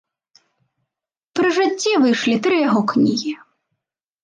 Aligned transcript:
Пры 1.41 1.47
жыцці 1.59 1.91
выйшлі 2.05 2.35
тры 2.49 2.55
яго 2.69 2.81
кнігі. 2.95 3.31